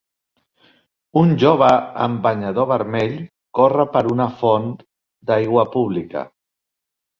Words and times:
Un 1.21 1.33
jove 1.43 1.67
amb 2.05 2.21
banyador 2.23 2.69
vermell 2.73 3.13
corre 3.61 3.87
per 3.93 4.03
una 4.15 4.29
font 4.41 4.69
d'aigua 5.31 5.69
pública. 5.79 6.27